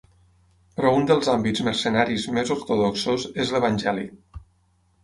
Però 0.79 0.93
un 0.99 1.05
dels 1.11 1.29
àmbits 1.33 1.63
mercenaris 1.67 2.27
més 2.39 2.53
ortodoxos 2.59 3.29
és 3.47 3.55
l'evangèlic. 3.59 4.43